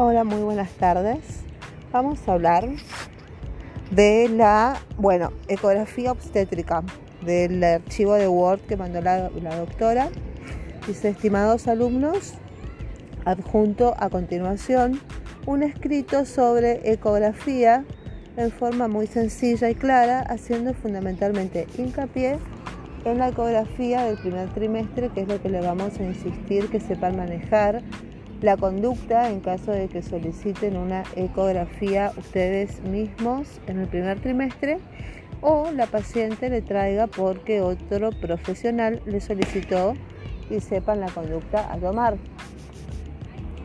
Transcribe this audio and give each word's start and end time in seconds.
Hola, 0.00 0.22
muy 0.22 0.42
buenas 0.42 0.70
tardes. 0.74 1.18
Vamos 1.90 2.20
a 2.28 2.34
hablar 2.34 2.68
de 3.90 4.28
la, 4.28 4.76
bueno, 4.96 5.32
ecografía 5.48 6.12
obstétrica 6.12 6.84
del 7.22 7.64
archivo 7.64 8.14
de 8.14 8.28
Word 8.28 8.60
que 8.60 8.76
mandó 8.76 9.00
la, 9.00 9.28
la 9.42 9.56
doctora. 9.56 10.08
Dice, 10.86 11.08
estimados 11.08 11.66
alumnos, 11.66 12.34
adjunto 13.24 13.96
a 13.98 14.08
continuación 14.08 15.00
un 15.46 15.64
escrito 15.64 16.24
sobre 16.26 16.92
ecografía 16.92 17.84
en 18.36 18.52
forma 18.52 18.86
muy 18.86 19.08
sencilla 19.08 19.68
y 19.68 19.74
clara, 19.74 20.20
haciendo 20.20 20.74
fundamentalmente 20.74 21.66
hincapié 21.76 22.38
en 23.04 23.18
la 23.18 23.30
ecografía 23.30 24.04
del 24.04 24.16
primer 24.18 24.48
trimestre, 24.50 25.08
que 25.08 25.22
es 25.22 25.28
lo 25.28 25.42
que 25.42 25.48
le 25.48 25.60
vamos 25.60 25.98
a 25.98 26.04
insistir 26.04 26.68
que 26.70 26.78
sepan 26.78 27.16
manejar 27.16 27.82
la 28.40 28.56
conducta 28.56 29.30
en 29.30 29.40
caso 29.40 29.72
de 29.72 29.88
que 29.88 30.02
soliciten 30.02 30.76
una 30.76 31.02
ecografía 31.16 32.12
ustedes 32.16 32.80
mismos 32.82 33.60
en 33.66 33.80
el 33.80 33.88
primer 33.88 34.20
trimestre 34.20 34.78
o 35.40 35.70
la 35.72 35.86
paciente 35.86 36.48
le 36.48 36.62
traiga 36.62 37.06
porque 37.06 37.60
otro 37.60 38.10
profesional 38.10 39.02
le 39.06 39.20
solicitó 39.20 39.94
y 40.50 40.60
sepan 40.60 41.00
la 41.00 41.08
conducta 41.08 41.72
a 41.72 41.78
tomar. 41.78 42.16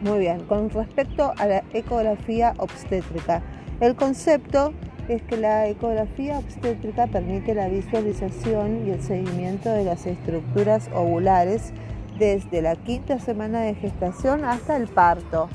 Muy 0.01 0.19
bien, 0.19 0.41
con 0.45 0.69
respecto 0.69 1.33
a 1.37 1.45
la 1.45 1.63
ecografía 1.73 2.53
obstétrica, 2.57 3.41
el 3.79 3.95
concepto 3.95 4.73
es 5.07 5.21
que 5.23 5.37
la 5.37 5.67
ecografía 5.67 6.39
obstétrica 6.39 7.07
permite 7.07 7.53
la 7.53 7.67
visualización 7.67 8.87
y 8.87 8.91
el 8.91 9.01
seguimiento 9.01 9.69
de 9.69 9.85
las 9.85 10.05
estructuras 10.05 10.89
ovulares 10.93 11.73
desde 12.17 12.61
la 12.61 12.75
quinta 12.75 13.19
semana 13.19 13.61
de 13.61 13.75
gestación 13.75 14.45
hasta 14.45 14.75
el 14.77 14.87
parto. 14.87 15.49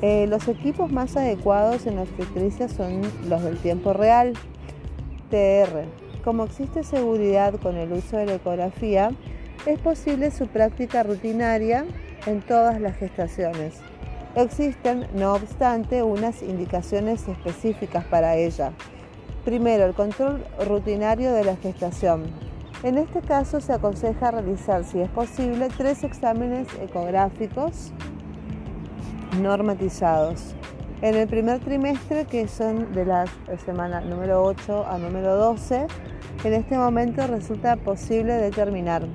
Eh, 0.00 0.26
los 0.28 0.46
equipos 0.46 0.92
más 0.92 1.16
adecuados 1.16 1.86
en 1.86 1.98
obstetricia 1.98 2.68
son 2.68 3.02
los 3.28 3.42
del 3.42 3.58
tiempo 3.58 3.92
real, 3.92 4.34
TR. 5.30 5.86
Como 6.22 6.44
existe 6.44 6.84
seguridad 6.84 7.54
con 7.54 7.76
el 7.76 7.92
uso 7.92 8.16
de 8.16 8.26
la 8.26 8.34
ecografía, 8.34 9.10
es 9.66 9.78
posible 9.80 10.30
su 10.30 10.46
práctica 10.46 11.02
rutinaria 11.02 11.84
en 12.26 12.42
todas 12.42 12.80
las 12.80 12.96
gestaciones. 12.96 13.80
Existen, 14.36 15.08
no 15.14 15.34
obstante, 15.34 16.02
unas 16.02 16.42
indicaciones 16.42 17.26
específicas 17.26 18.04
para 18.04 18.36
ella. 18.36 18.72
Primero, 19.44 19.84
el 19.84 19.94
control 19.94 20.44
rutinario 20.64 21.32
de 21.32 21.44
la 21.44 21.56
gestación. 21.56 22.47
En 22.84 22.96
este 22.96 23.22
caso 23.22 23.60
se 23.60 23.72
aconseja 23.72 24.30
realizar, 24.30 24.84
si 24.84 25.00
es 25.00 25.08
posible, 25.10 25.68
tres 25.76 26.04
exámenes 26.04 26.68
ecográficos 26.80 27.92
normatizados. 29.40 30.54
En 31.02 31.16
el 31.16 31.26
primer 31.26 31.58
trimestre, 31.58 32.24
que 32.24 32.46
son 32.46 32.92
de 32.92 33.04
la 33.04 33.24
semana 33.64 34.00
número 34.00 34.44
8 34.44 34.86
a 34.86 34.96
número 34.98 35.34
12, 35.34 35.88
en 36.44 36.52
este 36.52 36.78
momento 36.78 37.26
resulta 37.26 37.74
posible 37.74 38.34
determinar 38.34 39.08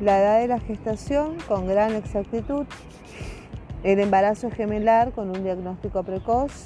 la 0.00 0.20
edad 0.20 0.38
de 0.38 0.46
la 0.46 0.60
gestación 0.60 1.38
con 1.48 1.66
gran 1.66 1.96
exactitud, 1.96 2.66
el 3.82 3.98
embarazo 3.98 4.48
gemelar 4.52 5.10
con 5.10 5.28
un 5.30 5.42
diagnóstico 5.42 6.04
precoz, 6.04 6.62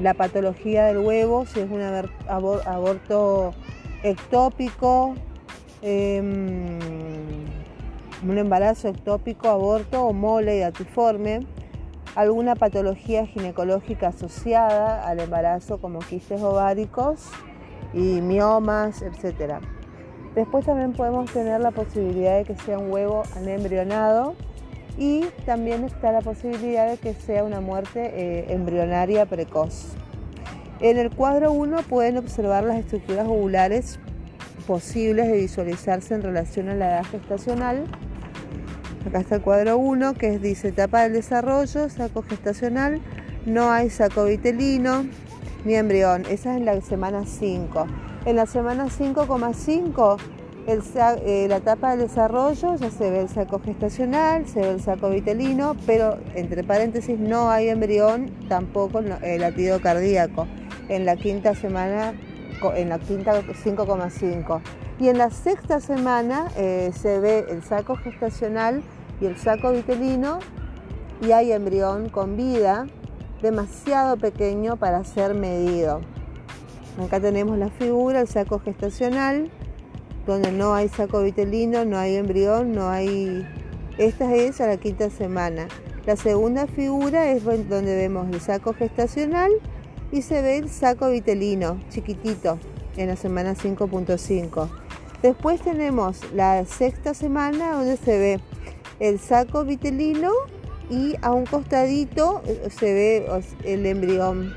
la 0.00 0.14
patología 0.14 0.86
del 0.86 0.98
huevo, 0.98 1.44
si 1.44 1.60
es 1.60 1.70
un 1.70 1.82
aborto 2.66 3.52
ectópico, 4.02 5.14
em, 5.82 6.78
un 8.26 8.38
embarazo 8.38 8.88
ectópico, 8.88 9.48
aborto 9.48 10.04
o 10.04 10.12
mole 10.12 10.64
atiforme, 10.64 11.46
alguna 12.14 12.56
patología 12.56 13.26
ginecológica 13.26 14.08
asociada 14.08 15.06
al 15.06 15.20
embarazo 15.20 15.78
como 15.80 16.00
quistes 16.00 16.42
ováricos 16.42 17.28
y 17.94 18.20
miomas, 18.20 19.02
etc. 19.02 19.60
Después 20.34 20.66
también 20.66 20.92
podemos 20.92 21.30
tener 21.32 21.60
la 21.60 21.70
posibilidad 21.70 22.36
de 22.36 22.44
que 22.44 22.56
sea 22.56 22.78
un 22.78 22.92
huevo 22.92 23.22
anembrionado 23.36 24.34
y 24.96 25.26
también 25.46 25.84
está 25.84 26.10
la 26.12 26.20
posibilidad 26.20 26.88
de 26.88 26.96
que 26.96 27.14
sea 27.14 27.44
una 27.44 27.60
muerte 27.60 28.10
eh, 28.14 28.52
embrionaria 28.52 29.26
precoz. 29.26 29.96
En 30.80 30.96
el 30.96 31.10
cuadro 31.10 31.50
1 31.50 31.78
pueden 31.88 32.18
observar 32.18 32.62
las 32.62 32.78
estructuras 32.78 33.26
ovulares 33.26 33.98
posibles 34.64 35.26
de 35.26 35.36
visualizarse 35.38 36.14
en 36.14 36.22
relación 36.22 36.68
a 36.68 36.74
la 36.74 36.86
edad 36.90 37.04
gestacional. 37.04 37.84
Acá 39.04 39.18
está 39.18 39.36
el 39.36 39.42
cuadro 39.42 39.76
1 39.76 40.14
que 40.14 40.38
dice 40.38 40.68
etapa 40.68 41.02
del 41.02 41.14
desarrollo, 41.14 41.88
saco 41.88 42.22
gestacional, 42.22 43.00
no 43.44 43.72
hay 43.72 43.90
saco 43.90 44.26
vitelino 44.26 45.04
ni 45.64 45.74
embrión. 45.74 46.22
Esa 46.30 46.52
es 46.52 46.58
en 46.58 46.64
la 46.64 46.80
semana 46.80 47.24
5. 47.26 47.86
En 48.26 48.36
la 48.36 48.46
semana 48.46 48.86
5,5 48.86 50.16
eh, 50.68 51.46
la 51.48 51.56
etapa 51.56 51.90
del 51.92 52.06
desarrollo 52.06 52.76
ya 52.76 52.90
se 52.90 53.10
ve 53.10 53.22
el 53.22 53.28
saco 53.28 53.58
gestacional, 53.58 54.46
se 54.46 54.60
ve 54.60 54.70
el 54.70 54.80
saco 54.80 55.10
vitelino, 55.10 55.74
pero 55.86 56.18
entre 56.36 56.62
paréntesis 56.62 57.18
no 57.18 57.50
hay 57.50 57.68
embrión, 57.68 58.30
tampoco 58.48 59.00
el 59.00 59.40
latido 59.40 59.80
cardíaco 59.80 60.46
en 60.88 61.04
la 61.04 61.16
quinta 61.16 61.54
semana, 61.54 62.14
en 62.74 62.88
la 62.88 62.98
quinta 62.98 63.40
5,5. 63.42 64.60
Y 65.00 65.08
en 65.08 65.18
la 65.18 65.30
sexta 65.30 65.80
semana 65.80 66.48
eh, 66.56 66.90
se 66.94 67.20
ve 67.20 67.46
el 67.48 67.62
saco 67.62 67.96
gestacional 67.96 68.82
y 69.20 69.26
el 69.26 69.36
saco 69.36 69.72
vitelino 69.72 70.40
y 71.20 71.32
hay 71.32 71.52
embrión 71.52 72.08
con 72.08 72.36
vida 72.36 72.86
demasiado 73.42 74.16
pequeño 74.16 74.76
para 74.76 75.04
ser 75.04 75.34
medido. 75.34 76.00
Acá 77.04 77.20
tenemos 77.20 77.58
la 77.58 77.68
figura, 77.70 78.20
el 78.20 78.28
saco 78.28 78.58
gestacional, 78.58 79.50
donde 80.26 80.50
no 80.50 80.74
hay 80.74 80.88
saco 80.88 81.22
vitelino, 81.22 81.84
no 81.84 81.96
hay 81.96 82.16
embrión, 82.16 82.72
no 82.72 82.88
hay... 82.88 83.46
Esta 83.98 84.34
es 84.34 84.60
a 84.60 84.66
la 84.66 84.76
quinta 84.78 85.08
semana. 85.10 85.68
La 86.06 86.16
segunda 86.16 86.66
figura 86.66 87.30
es 87.30 87.44
donde 87.44 87.94
vemos 87.94 88.28
el 88.32 88.40
saco 88.40 88.72
gestacional 88.72 89.52
y 90.10 90.22
se 90.22 90.42
ve 90.42 90.58
el 90.58 90.70
saco 90.70 91.10
vitelino 91.10 91.80
chiquitito 91.90 92.58
en 92.96 93.08
la 93.08 93.16
semana 93.16 93.54
5.5. 93.54 94.68
Después 95.22 95.60
tenemos 95.60 96.20
la 96.32 96.64
sexta 96.64 97.14
semana 97.14 97.72
donde 97.72 97.96
se 97.96 98.18
ve 98.18 98.40
el 99.00 99.18
saco 99.18 99.64
vitelino 99.64 100.30
y 100.90 101.14
a 101.22 101.32
un 101.32 101.44
costadito 101.44 102.42
eh, 102.46 102.68
se 102.70 102.94
ve 102.94 103.42
el 103.64 103.86
embrión. 103.86 104.54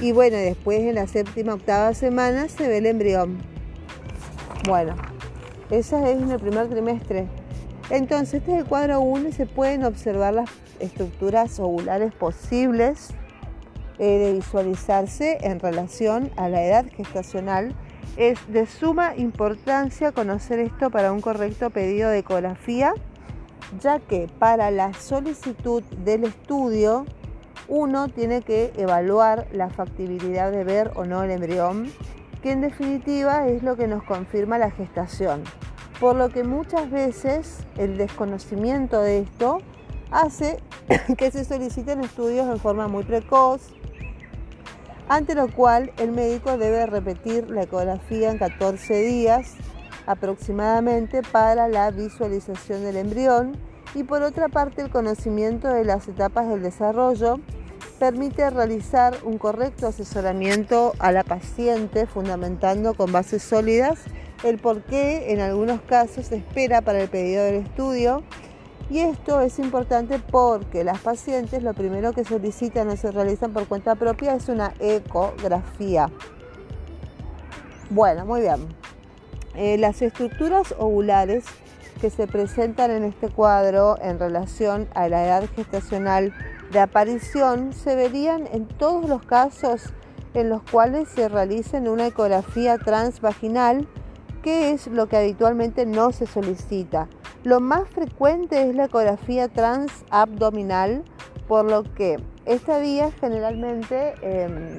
Y 0.00 0.12
bueno, 0.12 0.36
después 0.36 0.80
en 0.80 0.96
la 0.96 1.06
séptima, 1.06 1.54
octava 1.54 1.94
semana 1.94 2.48
se 2.48 2.68
ve 2.68 2.78
el 2.78 2.86
embrión. 2.86 3.38
Bueno, 4.66 4.94
esa 5.70 6.08
es 6.08 6.20
en 6.20 6.30
el 6.30 6.40
primer 6.40 6.68
trimestre. 6.68 7.26
Entonces, 7.90 8.34
este 8.34 8.52
es 8.52 8.58
el 8.58 8.64
cuadro 8.64 9.00
1 9.00 9.28
y 9.28 9.32
se 9.32 9.46
pueden 9.46 9.84
observar 9.84 10.34
las 10.34 10.50
estructuras 10.80 11.58
ovulares 11.58 12.12
posibles 12.14 13.10
de 14.06 14.32
visualizarse 14.32 15.38
en 15.42 15.60
relación 15.60 16.30
a 16.36 16.48
la 16.48 16.62
edad 16.62 16.86
gestacional. 16.96 17.74
Es 18.16 18.38
de 18.48 18.66
suma 18.66 19.16
importancia 19.16 20.12
conocer 20.12 20.58
esto 20.58 20.90
para 20.90 21.12
un 21.12 21.20
correcto 21.20 21.70
pedido 21.70 22.10
de 22.10 22.18
ecografía, 22.18 22.92
ya 23.80 24.00
que 24.00 24.28
para 24.38 24.70
la 24.70 24.92
solicitud 24.92 25.82
del 26.04 26.24
estudio 26.24 27.06
uno 27.68 28.08
tiene 28.08 28.42
que 28.42 28.72
evaluar 28.76 29.46
la 29.52 29.70
factibilidad 29.70 30.50
de 30.50 30.64
ver 30.64 30.90
o 30.94 31.04
no 31.04 31.22
el 31.22 31.30
embrión, 31.30 31.90
que 32.42 32.52
en 32.52 32.60
definitiva 32.60 33.46
es 33.48 33.62
lo 33.62 33.76
que 33.76 33.86
nos 33.86 34.02
confirma 34.02 34.58
la 34.58 34.70
gestación. 34.70 35.44
Por 36.00 36.16
lo 36.16 36.28
que 36.28 36.42
muchas 36.42 36.90
veces 36.90 37.60
el 37.78 37.96
desconocimiento 37.96 39.00
de 39.00 39.20
esto 39.20 39.58
hace 40.10 40.58
que 41.16 41.30
se 41.30 41.44
soliciten 41.44 42.00
estudios 42.00 42.48
en 42.48 42.58
forma 42.58 42.88
muy 42.88 43.04
precoz, 43.04 43.72
ante 45.12 45.34
lo 45.34 45.46
cual 45.48 45.92
el 45.98 46.10
médico 46.10 46.56
debe 46.56 46.86
repetir 46.86 47.50
la 47.50 47.64
ecografía 47.64 48.30
en 48.30 48.38
14 48.38 49.02
días 49.02 49.56
aproximadamente 50.06 51.20
para 51.20 51.68
la 51.68 51.90
visualización 51.90 52.82
del 52.82 52.96
embrión. 52.96 53.52
Y 53.94 54.04
por 54.04 54.22
otra 54.22 54.48
parte 54.48 54.80
el 54.80 54.88
conocimiento 54.88 55.68
de 55.68 55.84
las 55.84 56.08
etapas 56.08 56.48
del 56.48 56.62
desarrollo 56.62 57.40
permite 57.98 58.48
realizar 58.48 59.14
un 59.22 59.36
correcto 59.36 59.86
asesoramiento 59.86 60.94
a 60.98 61.12
la 61.12 61.24
paciente 61.24 62.06
fundamentando 62.06 62.94
con 62.94 63.12
bases 63.12 63.42
sólidas 63.42 63.98
el 64.44 64.56
por 64.56 64.82
qué 64.82 65.30
en 65.30 65.40
algunos 65.40 65.82
casos 65.82 66.28
se 66.28 66.36
espera 66.36 66.80
para 66.80 67.02
el 67.02 67.10
pedido 67.10 67.44
del 67.44 67.56
estudio 67.56 68.22
y 68.90 69.00
esto 69.00 69.40
es 69.40 69.58
importante 69.58 70.18
porque 70.18 70.84
las 70.84 71.00
pacientes 71.00 71.62
lo 71.62 71.74
primero 71.74 72.12
que 72.12 72.24
solicitan 72.24 72.88
o 72.88 72.96
se 72.96 73.10
realizan 73.10 73.52
por 73.52 73.66
cuenta 73.66 73.94
propia 73.94 74.34
es 74.34 74.48
una 74.48 74.74
ecografía. 74.80 76.10
Bueno, 77.90 78.24
muy 78.26 78.40
bien. 78.42 78.68
Eh, 79.54 79.76
las 79.78 80.00
estructuras 80.00 80.74
ovulares 80.78 81.44
que 82.00 82.10
se 82.10 82.26
presentan 82.26 82.90
en 82.90 83.04
este 83.04 83.28
cuadro 83.28 83.96
en 84.00 84.18
relación 84.18 84.88
a 84.94 85.08
la 85.08 85.24
edad 85.24 85.44
gestacional 85.54 86.34
de 86.72 86.80
aparición 86.80 87.72
se 87.72 87.94
verían 87.94 88.48
en 88.50 88.66
todos 88.66 89.08
los 89.08 89.22
casos 89.22 89.92
en 90.34 90.48
los 90.48 90.62
cuales 90.62 91.08
se 91.08 91.28
realicen 91.28 91.88
una 91.88 92.06
ecografía 92.06 92.78
transvaginal, 92.78 93.86
que 94.42 94.70
es 94.70 94.86
lo 94.86 95.06
que 95.06 95.18
habitualmente 95.18 95.84
no 95.86 96.12
se 96.12 96.26
solicita. 96.26 97.08
Lo 97.44 97.58
más 97.58 97.88
frecuente 97.88 98.68
es 98.68 98.76
la 98.76 98.84
ecografía 98.84 99.48
transabdominal, 99.48 101.02
por 101.48 101.64
lo 101.64 101.82
que 101.94 102.22
esta 102.46 102.78
vía 102.78 103.10
generalmente 103.20 104.14
em, 104.22 104.78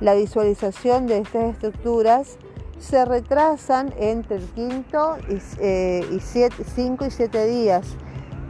la 0.00 0.14
visualización 0.14 1.06
de 1.06 1.18
estas 1.18 1.54
estructuras 1.54 2.36
se 2.78 3.04
retrasan 3.06 3.94
entre 3.98 4.36
el 4.36 4.44
quinto 4.50 5.16
y, 5.30 5.38
eh, 5.60 6.04
y 6.10 6.20
cinco 6.20 7.06
y 7.06 7.10
siete 7.10 7.46
días, 7.46 7.96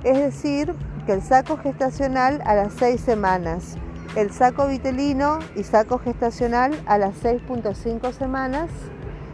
es 0.02 0.18
decir, 0.18 0.74
que 1.06 1.12
el 1.12 1.22
saco 1.22 1.58
gestacional 1.58 2.42
a 2.44 2.56
las 2.56 2.72
seis 2.72 3.00
semanas, 3.00 3.76
el 4.16 4.32
saco 4.32 4.66
vitelino 4.66 5.38
y 5.54 5.62
saco 5.62 5.98
gestacional 5.98 6.78
a 6.86 6.98
las 6.98 7.22
6.5 7.22 8.12
semanas 8.12 8.70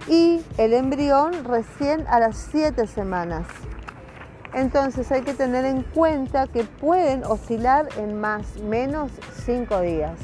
y 0.09 0.41
el 0.57 0.73
embrión 0.73 1.45
recién 1.45 2.07
a 2.07 2.21
las 2.21 2.37
7 2.53 2.87
semanas. 2.87 3.47
Entonces 4.55 5.11
hay 5.13 5.23
que 5.23 5.35
tener 5.35 5.65
en 5.65 5.83
cuenta 5.83 6.47
que 6.47 6.65
pueden 6.65 7.25
oscilar 7.25 7.89
en 7.99 8.21
más 8.21 8.59
menos 8.63 9.13
5 9.45 9.81
días. 9.83 10.19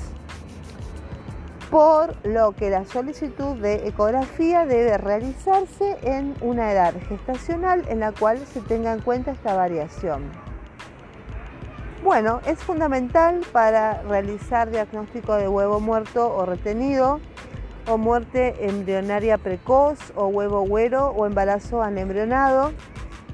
Por 1.71 2.15
lo 2.25 2.53
que 2.53 2.71
la 2.71 2.85
solicitud 2.85 3.57
de 3.57 3.87
ecografía 3.89 4.65
debe 4.65 4.97
realizarse 4.97 5.99
en 6.03 6.35
una 6.41 6.73
edad 6.73 6.95
gestacional 7.09 7.85
en 7.89 8.01
la 8.01 8.13
cual 8.13 8.39
se 8.47 8.61
tenga 8.61 8.93
en 8.93 9.01
cuenta 9.01 9.33
esta 9.33 9.55
variación. 9.55 10.23
Bueno, 12.03 12.41
es 12.47 12.59
fundamental 12.59 13.41
para 13.51 14.03
realizar 14.03 14.71
diagnóstico 14.71 15.35
de 15.37 15.49
huevo 15.49 15.81
muerto 15.81 16.35
o 16.35 16.45
retenido, 16.45 17.19
o 17.89 17.99
muerte 17.99 18.67
embrionaria 18.67 19.39
precoz, 19.39 19.99
o 20.15 20.27
huevo 20.27 20.63
güero, 20.63 21.09
o 21.09 21.27
embarazo 21.27 21.83
anembrionado, 21.83 22.73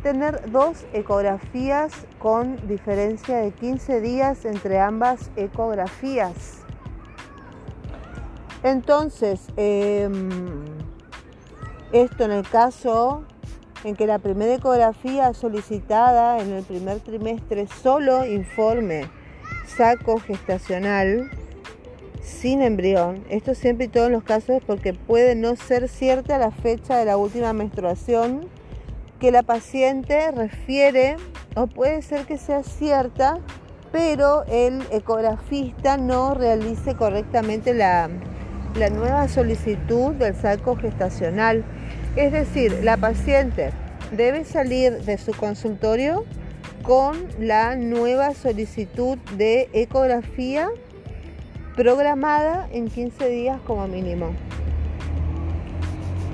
tener 0.03 0.51
dos 0.51 0.87
ecografías 0.93 1.93
con 2.19 2.57
diferencia 2.67 3.39
de 3.39 3.53
15 3.53 4.01
días 4.01 4.45
entre 4.45 4.81
ambas 4.81 5.31
ecografías. 5.37 6.59
Entonces, 8.63 9.49
em, 9.57 10.29
esto 11.93 12.25
en 12.25 12.33
el 12.33 12.49
caso 12.49 13.25
en 13.85 13.97
que 13.97 14.07
la 14.07 14.19
primera 14.19 14.55
ecografía 14.55 15.33
solicitada 15.33 16.39
en 16.39 16.53
el 16.53 16.65
primer 16.65 17.01
trimestre 17.01 17.67
solo 17.67 18.27
informe 18.27 19.09
saco 19.67 20.19
gestacional 20.19 21.31
sin 22.23 22.61
embrión. 22.61 23.25
Esto 23.31 23.55
siempre 23.55 23.87
y 23.87 23.89
todos 23.89 24.11
los 24.11 24.23
casos 24.23 24.63
porque 24.67 24.93
puede 24.93 25.35
no 25.35 25.57
ser 25.57 25.89
cierta 25.89 26.37
la 26.37 26.51
fecha 26.51 26.99
de 26.99 27.07
la 27.07 27.17
última 27.17 27.53
menstruación 27.53 28.47
que 29.21 29.31
la 29.31 29.43
paciente 29.43 30.31
refiere 30.33 31.17
o 31.55 31.67
puede 31.67 32.03
ser 32.03 32.25
que 32.25 32.39
sea 32.39 32.63
cierta, 32.63 33.39
pero 33.93 34.45
el 34.49 34.83
ecografista 34.91 35.97
no 35.97 36.35
realice 36.35 36.95
correctamente 36.95 37.75
la, 37.75 38.09
la 38.77 38.91
nueva 38.91 39.29
solicitud 39.29 40.15
del 40.15 40.35
saco 40.35 40.77
gestacional. 40.77 41.65
Es 42.17 42.33
decir, 42.33 42.81
la 42.83 42.97
paciente 42.97 43.73
debe 44.11 44.45
salir 44.45 45.03
de 45.05 45.19
su 45.19 45.33
consultorio 45.33 46.25
con 46.83 47.17
la 47.39 47.77
nueva 47.77 48.35
solicitud 48.35 49.19
de 49.37 49.69
ecografía 49.73 50.71
programada 51.77 52.69
en 52.73 52.89
15 52.89 53.29
días 53.29 53.61
como 53.67 53.87
mínimo. 53.87 54.35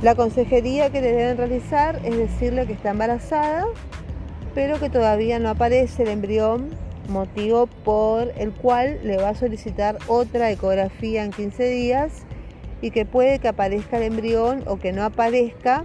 La 0.02 0.14
consejería 0.14 0.90
que 0.90 1.00
le 1.00 1.12
deben 1.12 1.38
realizar 1.38 2.00
es 2.04 2.16
decirle 2.16 2.66
que 2.66 2.74
está 2.74 2.90
embarazada, 2.90 3.64
pero 4.54 4.78
que 4.78 4.90
todavía 4.90 5.38
no 5.38 5.48
aparece 5.48 6.02
el 6.02 6.10
embrión, 6.10 6.68
motivo 7.08 7.66
por 7.66 8.32
el 8.36 8.52
cual 8.52 8.98
le 9.02 9.16
va 9.16 9.30
a 9.30 9.34
solicitar 9.34 9.98
otra 10.06 10.50
ecografía 10.50 11.24
en 11.24 11.30
15 11.30 11.68
días 11.68 12.12
y 12.82 12.90
que 12.90 13.06
puede 13.06 13.38
que 13.38 13.48
aparezca 13.48 13.96
el 13.96 14.04
embrión 14.04 14.64
o 14.66 14.76
que 14.76 14.92
no 14.92 15.02
aparezca, 15.02 15.84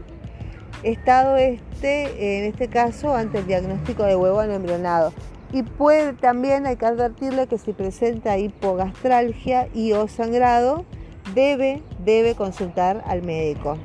estado 0.84 1.38
este, 1.38 2.40
en 2.40 2.46
este 2.46 2.68
caso, 2.68 3.16
ante 3.16 3.40
el 3.40 3.48
diagnóstico 3.48 4.04
de 4.04 4.16
huevo 4.16 4.44
no 4.44 4.54
embrionado. 4.54 5.14
Y 5.54 5.64
puede 5.64 6.14
también, 6.14 6.66
hay 6.66 6.76
que 6.76 6.86
advertirle 6.86 7.48
que 7.48 7.58
si 7.58 7.74
presenta 7.74 8.38
hipogastralgia 8.38 9.68
y 9.74 9.94
o 9.94 10.08
sangrado, 10.08 10.86
debe, 11.34 11.82
debe 12.00 12.36
consultar 12.36 13.04
al 13.06 13.22
médico. 13.22 13.78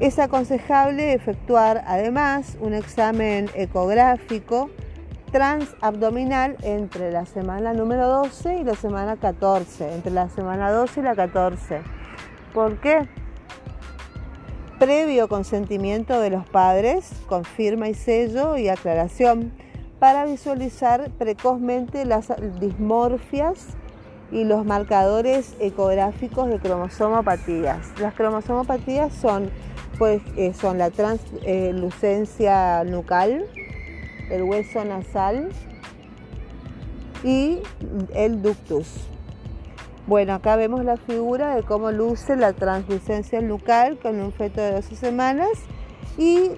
Es 0.00 0.18
aconsejable 0.18 1.12
efectuar 1.12 1.84
además 1.86 2.56
un 2.60 2.74
examen 2.74 3.48
ecográfico 3.54 4.70
transabdominal 5.30 6.56
entre 6.62 7.10
la 7.10 7.26
semana 7.26 7.72
número 7.72 8.08
12 8.08 8.58
y 8.58 8.64
la 8.64 8.74
semana 8.74 9.16
14, 9.16 9.94
entre 9.94 10.12
la 10.12 10.28
semana 10.28 10.70
12 10.70 11.00
y 11.00 11.02
la 11.02 11.14
14. 11.14 11.80
¿Por 12.52 12.80
qué? 12.80 13.08
Previo 14.78 15.28
consentimiento 15.28 16.20
de 16.20 16.30
los 16.30 16.46
padres, 16.48 17.10
con 17.28 17.44
firma 17.44 17.88
y 17.88 17.94
sello 17.94 18.56
y 18.56 18.68
aclaración, 18.68 19.52
para 19.98 20.24
visualizar 20.24 21.10
precozmente 21.18 22.04
las 22.04 22.32
dismorfias 22.60 23.76
y 24.30 24.44
los 24.44 24.64
marcadores 24.64 25.54
ecográficos 25.60 26.48
de 26.48 26.58
cromosomopatías. 26.58 27.98
Las 28.00 28.14
cromosomopatías 28.14 29.12
son, 29.14 29.50
pues, 29.98 30.22
eh, 30.36 30.52
son 30.54 30.78
la 30.78 30.90
translucencia 30.90 32.84
nucal, 32.84 33.44
el 34.30 34.42
hueso 34.42 34.84
nasal 34.84 35.50
y 37.22 37.60
el 38.14 38.42
ductus. 38.42 39.08
Bueno, 40.06 40.34
acá 40.34 40.56
vemos 40.56 40.84
la 40.84 40.98
figura 40.98 41.54
de 41.56 41.62
cómo 41.62 41.90
luce 41.90 42.36
la 42.36 42.52
translucencia 42.52 43.40
nucal 43.40 43.98
con 43.98 44.20
un 44.20 44.32
feto 44.32 44.60
de 44.60 44.72
12 44.72 44.96
semanas 44.96 45.48
y 46.18 46.50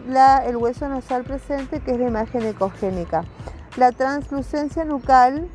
el 0.47 0.57
hueso 0.57 0.89
nasal 0.89 1.23
presente 1.23 1.81
que 1.81 1.93
es 1.93 1.99
de 1.99 2.09
imagen 2.09 2.45
ecogénica. 2.45 3.25
La 3.77 3.93
translucencia 3.93 4.85
nucal 4.85 5.49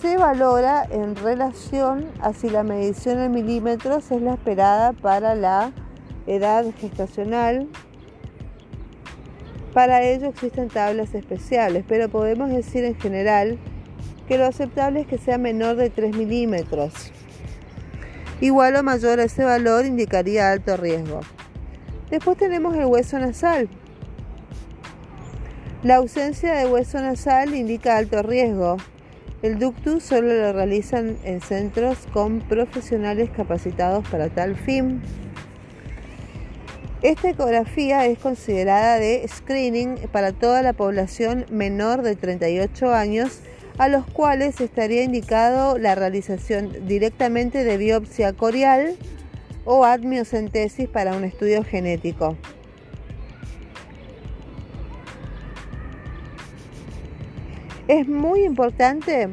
se 0.00 0.16
valora 0.16 0.86
en 0.90 1.16
relación 1.16 2.06
a 2.20 2.32
si 2.32 2.50
la 2.50 2.62
medición 2.62 3.18
en 3.18 3.32
milímetros 3.32 4.10
es 4.10 4.22
la 4.22 4.34
esperada 4.34 4.92
para 4.92 5.34
la 5.34 5.72
edad 6.26 6.64
gestacional 6.78 7.68
para 9.76 10.02
ello 10.02 10.28
existen 10.28 10.68
tablas 10.68 11.14
especiales, 11.14 11.84
pero 11.86 12.08
podemos 12.08 12.48
decir 12.48 12.82
en 12.86 12.94
general 12.98 13.58
que 14.26 14.38
lo 14.38 14.46
aceptable 14.46 15.02
es 15.02 15.06
que 15.06 15.18
sea 15.18 15.36
menor 15.36 15.76
de 15.76 15.90
3 15.90 16.16
milímetros. 16.16 17.12
Igual 18.40 18.76
o 18.76 18.82
mayor 18.82 19.20
a 19.20 19.24
ese 19.24 19.44
valor 19.44 19.84
indicaría 19.84 20.50
alto 20.50 20.78
riesgo. 20.78 21.20
Después 22.08 22.38
tenemos 22.38 22.74
el 22.74 22.86
hueso 22.86 23.18
nasal. 23.18 23.68
La 25.82 25.96
ausencia 25.96 26.54
de 26.54 26.64
hueso 26.64 26.98
nasal 27.02 27.54
indica 27.54 27.98
alto 27.98 28.22
riesgo. 28.22 28.78
El 29.42 29.58
ductus 29.58 30.02
solo 30.02 30.32
lo 30.34 30.52
realizan 30.54 31.18
en 31.22 31.42
centros 31.42 31.98
con 32.12 32.40
profesionales 32.40 33.28
capacitados 33.30 34.08
para 34.08 34.30
tal 34.30 34.56
fin. 34.56 35.02
Esta 37.02 37.28
ecografía 37.28 38.06
es 38.06 38.18
considerada 38.18 38.98
de 38.98 39.28
screening 39.28 39.96
para 40.10 40.32
toda 40.32 40.62
la 40.62 40.72
población 40.72 41.44
menor 41.50 42.00
de 42.00 42.16
38 42.16 42.94
años, 42.94 43.40
a 43.76 43.88
los 43.88 44.06
cuales 44.06 44.60
estaría 44.62 45.02
indicado 45.02 45.76
la 45.76 45.94
realización 45.94 46.88
directamente 46.88 47.62
de 47.62 47.76
biopsia 47.76 48.32
corial 48.32 48.96
o 49.66 49.84
admiocentesis 49.84 50.88
para 50.88 51.14
un 51.14 51.24
estudio 51.24 51.62
genético. 51.62 52.36
Es 57.88 58.08
muy 58.08 58.42
importante 58.42 59.28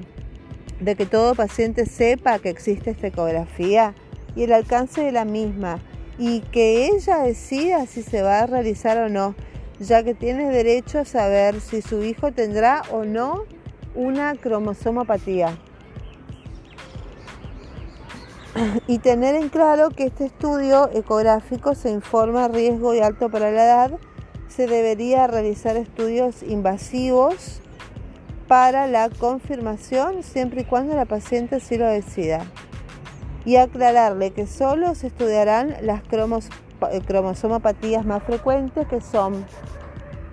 de 0.80 0.96
que 0.96 1.08
todo 1.08 1.34
paciente 1.34 1.88
sepa 1.88 2.38
que 2.38 2.50
existe 2.50 2.92
esta 2.92 3.08
ecografía 3.08 3.96
y 4.36 4.44
el 4.44 4.54
alcance 4.54 5.02
de 5.02 5.12
la 5.12 5.26
misma 5.26 5.80
y 6.20 6.42
que 6.42 6.86
ella 6.86 7.24
decida 7.24 7.88
si 7.88 8.04
se 8.04 8.22
va 8.22 8.42
a 8.42 8.46
realizar 8.46 9.00
o 9.00 9.10
no, 9.10 9.34
ya 9.80 10.04
que 10.04 10.14
tiene 10.14 10.52
derecho 10.52 11.00
a 11.00 11.06
saber 11.06 11.62
si 11.62 11.82
su 11.82 12.04
hijo 12.04 12.32
tendrá 12.32 12.84
o 12.92 13.06
no 13.06 13.46
una 13.96 14.36
cromosomopatía. 14.36 15.58
Y 18.86 19.00
tener 19.00 19.34
en 19.34 19.50
claro 19.50 19.90
que 19.90 20.04
este 20.04 20.26
estudio 20.26 20.92
ecográfico 20.94 21.74
se 21.74 21.90
informa 21.90 22.50
riesgo 22.50 22.94
y 22.94 23.00
alto 23.00 23.32
para 23.32 23.50
la 23.50 23.64
edad, 23.64 23.92
se 24.48 24.68
debería 24.68 25.26
realizar 25.26 25.76
estudios 25.76 26.44
invasivos 26.44 27.64
para 28.48 28.88
la 28.88 29.10
confirmación 29.10 30.24
siempre 30.24 30.62
y 30.62 30.66
cuando 30.66 30.96
la 30.96 31.06
paciente 31.06 31.60
sí 31.60 31.78
lo 31.78 31.88
decida. 31.88 32.46
Y 33.46 33.58
aclararle 33.58 34.32
que 34.32 34.48
solo 34.48 34.96
se 34.96 35.08
estudiarán 35.08 35.76
las 35.82 36.02
eh, 36.02 37.02
cromosomopatías 37.06 38.06
más 38.06 38.24
frecuentes 38.24 38.88
que 38.88 39.02
son 39.02 39.46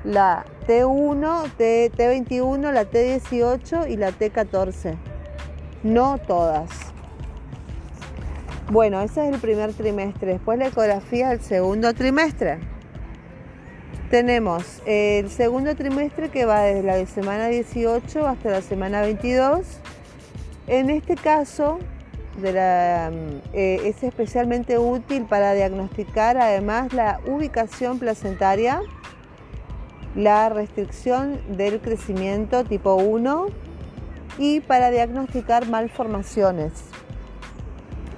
la 0.04 0.44
T1, 0.66 1.50
T, 1.56 1.90
T21, 1.92 2.72
la 2.72 2.84
T18 2.84 3.90
y 3.90 3.96
la 3.96 4.10
T14. 4.12 4.96
No 5.82 6.18
todas. 6.18 6.70
Bueno, 8.70 9.00
ese 9.00 9.26
es 9.26 9.34
el 9.34 9.40
primer 9.40 9.72
trimestre. 9.72 10.34
Después 10.34 10.58
la 10.58 10.68
ecografía 10.68 11.30
del 11.30 11.40
segundo 11.40 11.92
trimestre. 11.92 12.60
Tenemos 14.10 14.82
el 14.86 15.30
segundo 15.30 15.76
trimestre 15.76 16.30
que 16.30 16.44
va 16.44 16.62
desde 16.62 16.82
la 16.82 17.06
semana 17.06 17.46
18 17.46 18.26
hasta 18.26 18.50
la 18.50 18.60
semana 18.60 19.02
22. 19.02 19.64
En 20.66 20.90
este 20.90 21.14
caso, 21.14 21.78
eh, 22.42 23.80
es 23.84 24.02
especialmente 24.02 24.78
útil 24.78 25.26
para 25.26 25.54
diagnosticar 25.54 26.38
además 26.38 26.92
la 26.92 27.20
ubicación 27.24 28.00
placentaria 28.00 28.80
la 30.16 30.48
restricción 30.48 31.40
del 31.56 31.80
crecimiento 31.80 32.64
tipo 32.64 32.94
1 32.94 33.46
y 34.38 34.58
para 34.58 34.90
diagnosticar 34.90 35.68
malformaciones. 35.68 36.72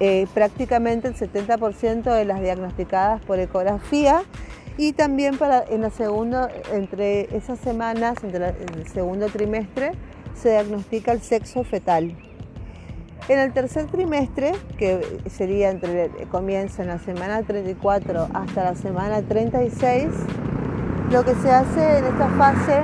Eh, 0.00 0.26
prácticamente 0.32 1.08
el 1.08 1.14
70% 1.14 2.14
de 2.14 2.24
las 2.24 2.40
diagnosticadas 2.40 3.22
por 3.22 3.38
ecografía 3.38 4.22
y 4.78 4.92
también 4.92 5.36
para 5.38 5.62
en 5.64 5.82
la 5.82 5.90
segunda, 5.90 6.50
entre 6.72 7.34
esas 7.36 7.58
semanas, 7.58 8.16
entre 8.22 8.48
el 8.48 8.88
segundo 8.88 9.26
trimestre, 9.26 9.92
se 10.34 10.50
diagnostica 10.50 11.12
el 11.12 11.20
sexo 11.20 11.62
fetal. 11.64 12.16
En 13.28 13.38
el 13.38 13.52
tercer 13.52 13.86
trimestre, 13.86 14.52
que 14.78 15.20
sería 15.30 15.70
entre 15.70 16.10
comienza 16.30 16.82
en 16.82 16.88
la 16.88 16.98
semana 16.98 17.42
34 17.42 18.28
hasta 18.34 18.64
la 18.64 18.74
semana 18.74 19.22
36, 19.22 20.08
lo 21.10 21.24
que 21.24 21.34
se 21.36 21.50
hace 21.50 21.98
en 21.98 22.04
esta 22.06 22.28
fase, 22.30 22.80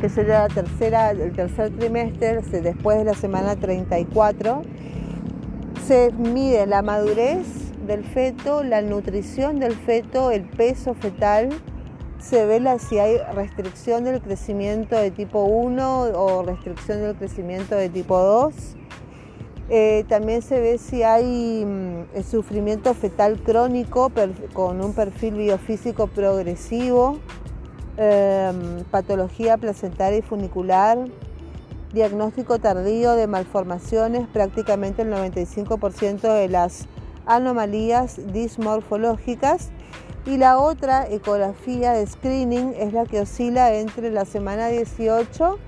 que 0.00 0.08
sería 0.08 0.40
la 0.40 0.48
tercera, 0.48 1.10
el 1.10 1.32
tercer 1.32 1.70
trimestre, 1.76 2.40
después 2.60 2.98
de 2.98 3.04
la 3.04 3.14
semana 3.14 3.54
34, 3.54 4.62
se 5.86 6.10
mide 6.12 6.66
la 6.66 6.82
madurez 6.82 7.46
del 7.86 8.04
feto, 8.04 8.62
la 8.62 8.82
nutrición 8.82 9.60
del 9.60 9.74
feto, 9.74 10.30
el 10.30 10.42
peso 10.42 10.94
fetal, 10.94 11.50
se 12.18 12.44
ve 12.46 12.60
si 12.78 12.98
hay 12.98 13.18
restricción 13.34 14.04
del 14.04 14.20
crecimiento 14.20 14.96
de 14.96 15.10
tipo 15.10 15.44
1 15.44 16.00
o 16.14 16.42
restricción 16.42 17.00
del 17.00 17.14
crecimiento 17.14 17.76
de 17.76 17.88
tipo 17.88 18.18
2 18.18 18.76
eh, 19.68 20.04
también 20.08 20.42
se 20.42 20.60
ve 20.60 20.78
si 20.78 21.02
hay 21.02 21.64
mm, 21.64 22.22
sufrimiento 22.22 22.94
fetal 22.94 23.40
crónico 23.42 24.12
con 24.52 24.80
un 24.80 24.92
perfil 24.92 25.34
biofísico 25.34 26.06
progresivo, 26.06 27.18
em, 27.96 28.84
patología 28.92 29.56
placentaria 29.56 30.20
y 30.20 30.22
funicular, 30.22 30.98
diagnóstico 31.92 32.60
tardío 32.60 33.14
de 33.14 33.26
malformaciones, 33.26 34.28
prácticamente 34.28 35.02
el 35.02 35.10
95% 35.10 36.32
de 36.32 36.48
las 36.48 36.86
anomalías 37.26 38.32
dismorfológicas. 38.32 39.70
Y 40.24 40.38
la 40.38 40.58
otra 40.58 41.06
ecografía 41.08 41.92
de 41.92 42.06
screening 42.06 42.74
es 42.76 42.92
la 42.92 43.04
que 43.04 43.20
oscila 43.20 43.74
entre 43.74 44.10
la 44.10 44.24
semana 44.24 44.68
18 44.68 45.58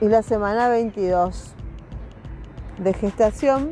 y 0.00 0.06
la 0.06 0.22
semana 0.22 0.68
22 0.68 1.54
de 2.78 2.94
gestación 2.94 3.70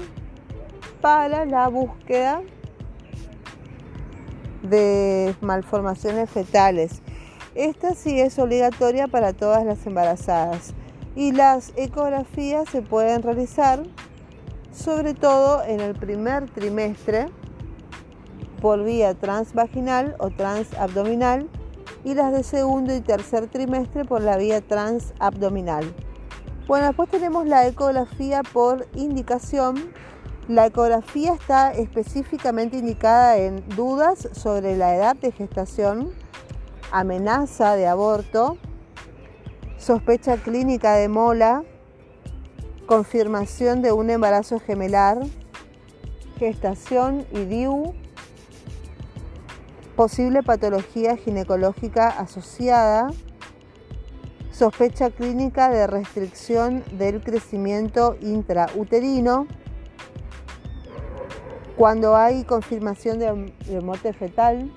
para 1.01 1.45
la 1.47 1.69
búsqueda 1.69 2.43
de 4.63 5.35
malformaciones 5.41 6.31
fetales. 6.31 7.03
Esta 7.55 7.95
sí 7.95 8.21
es 8.21 8.39
obligatoria 8.39 9.09
para 9.09 9.33
todas 9.33 9.65
las 9.65 9.85
embarazadas 9.87 10.75
y 11.15 11.33
las 11.33 11.73
ecografías 11.77 12.69
se 12.71 12.81
pueden 12.81 13.23
realizar 13.23 13.83
sobre 14.73 15.15
todo 15.15 15.63
en 15.65 15.81
el 15.81 15.95
primer 15.95 16.51
trimestre 16.51 17.27
por 18.61 18.83
vía 18.85 19.15
transvaginal 19.15 20.17
o 20.19 20.31
transabdominal 20.31 21.49
y 22.05 22.15
las 22.15 22.33
de 22.33 22.43
segundo 22.43 22.95
y 22.95 23.01
tercer 23.01 23.49
trimestre 23.49 24.05
por 24.05 24.23
la 24.23 24.37
vía 24.37 24.61
transabdominal. 24.61 25.85
Bueno, 26.67 26.87
después 26.87 27.11
tenemos 27.11 27.47
la 27.47 27.67
ecografía 27.67 28.43
por 28.53 28.89
indicación. 28.95 29.93
La 30.49 30.67
ecografía 30.67 31.35
está 31.35 31.73
específicamente 31.73 32.79
indicada 32.79 33.37
en 33.37 33.69
dudas 33.77 34.29
sobre 34.33 34.77
la 34.77 34.97
edad 34.97 35.17
de 35.17 35.33
gestación, 35.33 36.11
amenaza 36.91 37.77
de 37.77 37.87
aborto, 37.87 38.59
sospecha 39.77 40.37
clínica 40.37 40.95
de 40.95 41.09
mola, 41.09 41.65
confirmación 42.93 43.81
de 43.81 43.91
un 43.91 44.11
embarazo 44.11 44.61
gemelar, 44.61 45.19
gestación 46.39 47.25
y 47.33 47.47
DIU, 47.47 47.95
posible 49.97 50.43
patología 50.43 51.17
ginecológica 51.17 52.09
asociada, 52.09 53.09
sospecha 54.51 55.09
clínica 55.09 55.71
de 55.71 55.87
restricción 55.87 56.85
del 56.99 57.23
crecimiento 57.23 58.19
intrauterino, 58.21 59.47
cuando 61.79 62.15
hay 62.15 62.45
confirmación 62.45 63.19
de, 63.19 63.81
muerte 63.81 64.13
fetal 64.13 64.71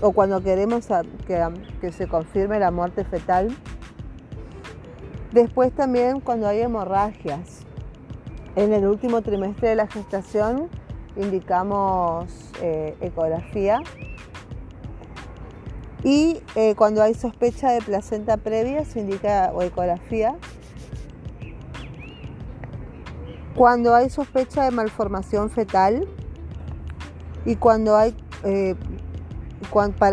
o 0.00 0.12
cuando 0.12 0.40
queremos 0.40 0.86
que, 1.26 1.48
que 1.80 1.90
se 1.90 2.06
confirme 2.06 2.60
la 2.60 2.70
muerte 2.70 3.04
fetal. 3.04 3.48
Después 5.34 5.72
también 5.74 6.20
cuando 6.20 6.46
hay 6.46 6.60
hemorragias. 6.60 7.62
En 8.54 8.72
el 8.72 8.86
último 8.86 9.20
trimestre 9.20 9.70
de 9.70 9.74
la 9.74 9.88
gestación 9.88 10.68
indicamos 11.16 12.26
eh, 12.62 12.96
ecografía 13.00 13.80
y 16.04 16.40
eh, 16.54 16.76
cuando 16.76 17.02
hay 17.02 17.14
sospecha 17.14 17.72
de 17.72 17.80
placenta 17.82 18.36
previa 18.36 18.84
se 18.84 19.00
indica 19.00 19.52
ecografía. 19.60 20.36
Cuando 23.56 23.92
hay 23.92 24.10
sospecha 24.10 24.62
de 24.62 24.70
malformación 24.70 25.50
fetal 25.50 26.06
y 27.44 27.56
cuando 27.56 27.96
hay 27.96 28.16
eh, 28.44 28.76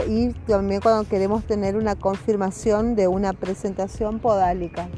y 0.07 0.29
también 0.47 0.81
cuando 0.81 1.07
queremos 1.07 1.43
tener 1.43 1.75
una 1.75 1.95
confirmación 1.95 2.95
de 2.95 3.07
una 3.07 3.33
presentación 3.33 4.17
podálica. 4.17 4.89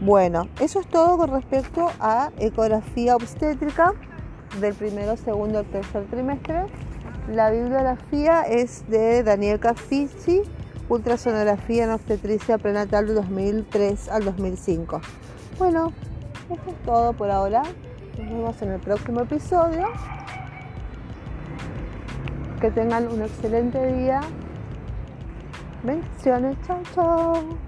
Bueno, 0.00 0.46
eso 0.60 0.78
es 0.78 0.86
todo 0.86 1.18
con 1.18 1.30
respecto 1.30 1.90
a 1.98 2.30
ecografía 2.38 3.16
obstétrica 3.16 3.94
del 4.60 4.74
primero, 4.74 5.16
segundo 5.16 5.64
tercer 5.64 6.06
trimestre. 6.06 6.66
La 7.28 7.50
bibliografía 7.50 8.42
es 8.42 8.88
de 8.88 9.24
Daniel 9.24 9.58
Caffici, 9.58 10.42
Ultrasonografía 10.88 11.84
en 11.84 11.90
Obstetricia 11.90 12.58
Prenatal 12.58 13.08
de 13.08 13.14
2003 13.14 14.08
al 14.08 14.24
2005. 14.24 15.00
Bueno, 15.58 15.92
esto 16.48 16.70
es 16.70 16.82
todo 16.84 17.12
por 17.12 17.30
ahora. 17.30 17.62
Nos 18.16 18.28
vemos 18.28 18.62
en 18.62 18.72
el 18.72 18.80
próximo 18.80 19.20
episodio. 19.22 19.88
Que 22.60 22.70
tengan 22.70 23.08
un 23.08 23.20
excelente 23.20 23.84
día. 23.94 24.20
Bendiciones. 25.82 26.56
Chao, 26.66 26.80
chao. 26.94 27.67